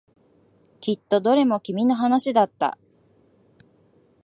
[0.79, 2.79] きっとどれも君の話だった。